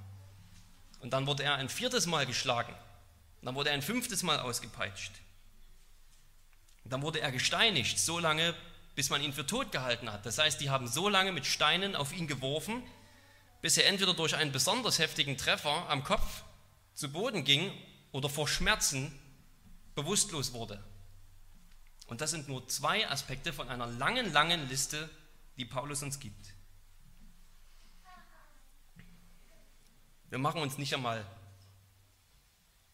[1.01, 2.75] Und dann wurde er ein viertes Mal geschlagen.
[3.45, 5.13] Dann wurde er ein fünftes Mal ausgepeitscht.
[6.85, 8.55] Dann wurde er gesteinigt, so lange,
[8.95, 10.25] bis man ihn für tot gehalten hat.
[10.27, 12.83] Das heißt, die haben so lange mit Steinen auf ihn geworfen,
[13.61, 16.43] bis er entweder durch einen besonders heftigen Treffer am Kopf
[16.95, 17.73] zu Boden ging
[18.13, 19.13] oder vor Schmerzen
[19.95, 20.83] bewusstlos wurde.
[22.07, 25.09] Und das sind nur zwei Aspekte von einer langen, langen Liste,
[25.57, 26.53] die Paulus uns gibt.
[30.29, 31.25] Wir machen uns nicht einmal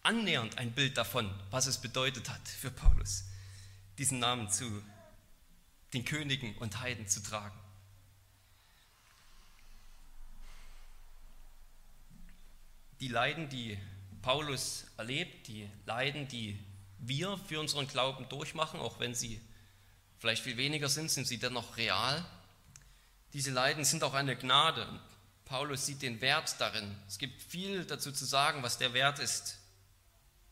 [0.03, 3.25] annähernd ein Bild davon, was es bedeutet hat für Paulus,
[3.99, 4.83] diesen Namen zu
[5.93, 7.59] den Königen und Heiden zu tragen.
[13.01, 13.79] Die Leiden, die
[14.23, 16.59] Paulus erlebt, die Leiden, die
[16.99, 19.41] wir für unseren Glauben durchmachen, auch wenn sie
[20.19, 22.25] vielleicht viel weniger sind, sind sie dennoch real.
[23.33, 24.87] Diese Leiden sind auch eine Gnade.
[25.47, 26.95] Paulus sieht den Wert darin.
[27.09, 29.60] Es gibt viel dazu zu sagen, was der Wert ist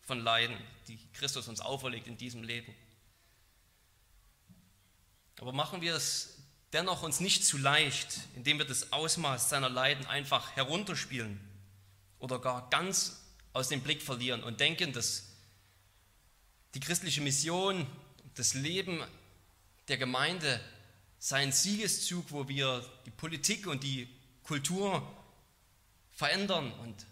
[0.08, 0.56] von Leiden,
[0.88, 2.74] die Christus uns auferlegt in diesem Leben.
[5.38, 6.38] Aber machen wir es
[6.72, 11.38] dennoch uns nicht zu leicht, indem wir das Ausmaß seiner Leiden einfach herunterspielen
[12.18, 15.26] oder gar ganz aus dem Blick verlieren und denken, dass
[16.72, 17.86] die christliche Mission,
[18.34, 19.02] das Leben
[19.88, 20.58] der Gemeinde
[21.18, 24.08] sein Siegeszug, wo wir die Politik und die
[24.42, 25.06] Kultur
[26.12, 27.06] verändern und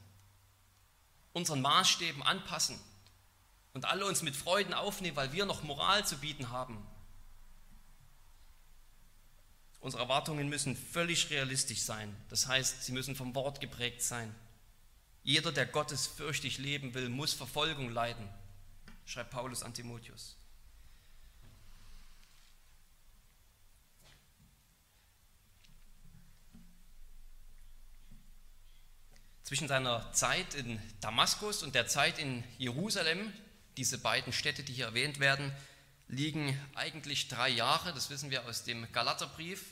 [1.36, 2.78] unseren Maßstäben anpassen
[3.74, 6.84] und alle uns mit Freuden aufnehmen, weil wir noch Moral zu bieten haben
[9.86, 12.12] Unsere Erwartungen müssen völlig realistisch sein.
[12.28, 14.34] Das heißt, sie müssen vom Wort geprägt sein.
[15.22, 18.28] Jeder, der Gottes fürchtig leben will, muss Verfolgung leiden,
[19.04, 20.36] schreibt Paulus an Timotheus.
[29.46, 33.32] Zwischen seiner Zeit in Damaskus und der Zeit in Jerusalem,
[33.76, 35.52] diese beiden Städte, die hier erwähnt werden,
[36.08, 39.66] liegen eigentlich drei Jahre, das wissen wir aus dem Galaterbrief.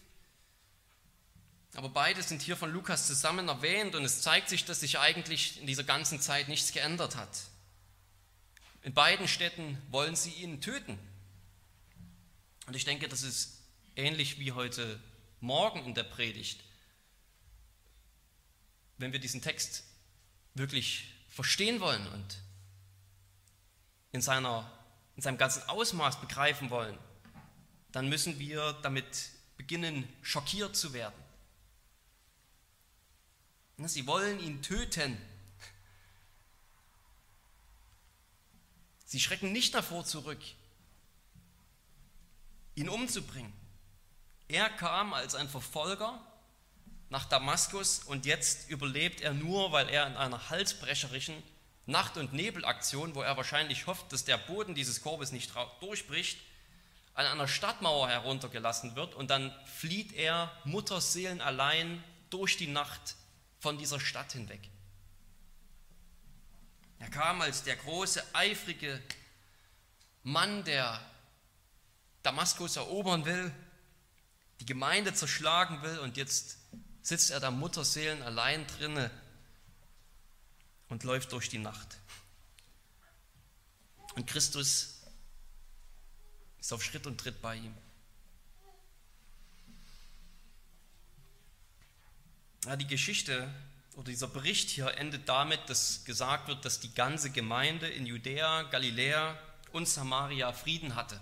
[1.74, 5.60] Aber beide sind hier von Lukas zusammen erwähnt und es zeigt sich, dass sich eigentlich
[5.60, 7.36] in dieser ganzen Zeit nichts geändert hat.
[8.82, 10.96] In beiden Städten wollen sie ihn töten.
[12.68, 13.58] Und ich denke, das ist
[13.96, 15.00] ähnlich wie heute
[15.40, 16.63] Morgen in der Predigt.
[18.98, 19.84] Wenn wir diesen Text
[20.54, 22.38] wirklich verstehen wollen und
[24.12, 24.70] in seiner
[25.16, 26.98] in seinem ganzen Ausmaß begreifen wollen,
[27.92, 31.14] dann müssen wir damit beginnen, schockiert zu werden.
[33.78, 35.16] Sie wollen ihn töten.
[39.04, 40.40] Sie schrecken nicht davor zurück,
[42.74, 43.52] ihn umzubringen.
[44.48, 46.20] Er kam als ein Verfolger
[47.14, 51.40] nach Damaskus und jetzt überlebt er nur, weil er in einer halsbrecherischen
[51.86, 56.40] Nacht- und Nebelaktion, wo er wahrscheinlich hofft, dass der Boden dieses Korbes nicht durchbricht,
[57.14, 63.14] an einer Stadtmauer heruntergelassen wird und dann flieht er Mutterseelen allein durch die Nacht
[63.60, 64.68] von dieser Stadt hinweg.
[66.98, 69.00] Er kam als der große, eifrige
[70.24, 71.00] Mann, der
[72.24, 73.54] Damaskus erobern will,
[74.58, 76.63] die Gemeinde zerschlagen will und jetzt
[77.04, 79.10] sitzt er da Mutterseelen allein drinne
[80.88, 81.98] und läuft durch die Nacht.
[84.16, 85.02] Und Christus
[86.58, 87.74] ist auf Schritt und Tritt bei ihm.
[92.64, 93.52] Ja, die Geschichte
[93.96, 98.62] oder dieser Bericht hier endet damit, dass gesagt wird, dass die ganze Gemeinde in Judäa,
[98.62, 99.38] Galiläa
[99.72, 101.20] und Samaria Frieden hatte.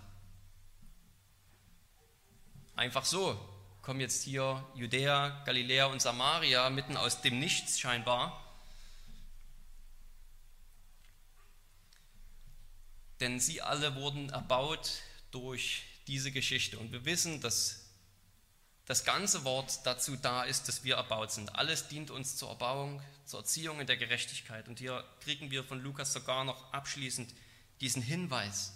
[2.76, 3.51] Einfach so
[3.83, 8.43] kommen jetzt hier Judäa, Galiläa und Samaria mitten aus dem Nichts scheinbar
[13.22, 14.91] denn sie alle wurden erbaut
[15.30, 16.76] durch diese Geschichte.
[16.76, 17.85] Und wir wissen, dass
[18.85, 21.55] das ganze Wort dazu da ist, dass wir erbaut sind.
[21.55, 24.66] Alles dient uns zur Erbauung, zur Erziehung in der Gerechtigkeit.
[24.66, 27.33] Und hier kriegen wir von Lukas sogar noch abschließend
[27.80, 28.72] diesen Hinweis.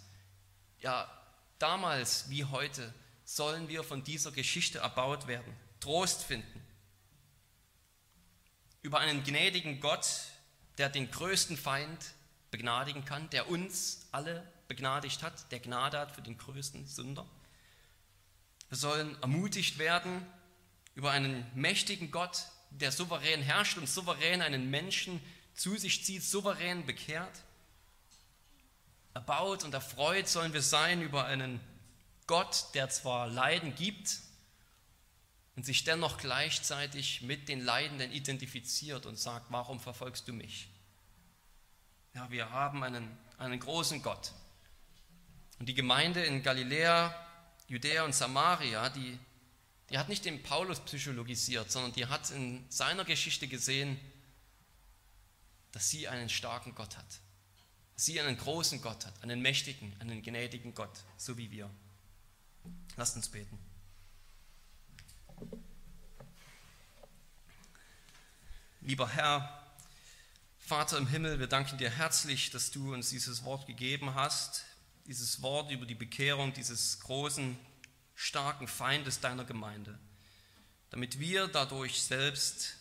[0.81, 1.11] Ja,
[1.59, 2.95] damals wie heute
[3.27, 6.63] sollen wir von dieser Geschichte erbaut werden, Trost finden.
[8.83, 10.07] Über einen gnädigen Gott,
[10.79, 12.15] der den größten Feind
[12.53, 17.27] begnadigen kann, der uns alle begnadigt hat, der Gnade hat für den größten Sünder.
[18.69, 20.25] Wir sollen ermutigt werden
[20.95, 25.21] über einen mächtigen Gott, der souverän herrscht und souverän einen Menschen
[25.55, 27.43] zu sich zieht, souverän bekehrt.
[29.15, 31.61] Erbaut und erfreut sollen wir sein über einen
[32.27, 34.19] Gott, der zwar Leiden gibt
[35.55, 40.69] und sich dennoch gleichzeitig mit den Leidenden identifiziert und sagt, warum verfolgst du mich?
[42.15, 44.33] Ja, wir haben einen, einen großen Gott.
[45.59, 47.15] Und die Gemeinde in Galiläa,
[47.69, 49.19] Judäa und Samaria, die,
[49.91, 53.99] die hat nicht den Paulus psychologisiert, sondern die hat in seiner Geschichte gesehen,
[55.73, 57.21] dass sie einen starken Gott hat.
[57.97, 61.71] sie einen großen Gott hat, einen mächtigen, einen gnädigen Gott, so wie wir.
[62.97, 63.59] Lasst uns beten.
[68.81, 69.67] Lieber Herr,
[70.59, 74.65] Vater im Himmel, wir danken dir herzlich, dass du uns dieses Wort gegeben hast,
[75.07, 77.59] dieses Wort über die Bekehrung dieses großen,
[78.15, 79.99] starken Feindes deiner Gemeinde,
[80.91, 82.77] damit wir dadurch selbst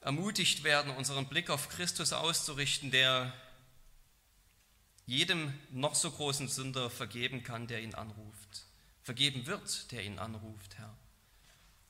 [0.00, 3.32] ermutigt werden, unseren Blick auf Christus auszurichten, der
[5.06, 8.66] jedem noch so großen Sünder vergeben kann, der ihn anruft.
[9.02, 10.96] Vergeben wird, der ihn anruft, Herr.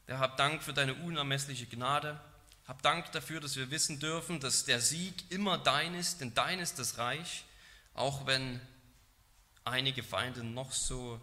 [0.07, 2.21] Herr, hab Dank für deine unermessliche Gnade.
[2.67, 6.59] Hab Dank dafür, dass wir wissen dürfen, dass der Sieg immer dein ist, denn dein
[6.59, 7.45] ist das Reich,
[7.95, 8.61] auch wenn
[9.65, 11.21] einige Feinde noch so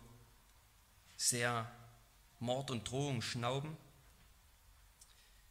[1.17, 1.69] sehr
[2.39, 3.75] Mord und Drohung schnauben.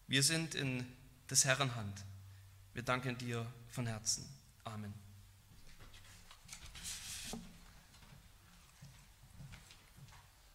[0.07, 0.87] Wir sind in
[1.29, 2.05] des Herrn Hand.
[2.73, 4.27] Wir danken dir von Herzen.
[4.65, 5.08] Amen.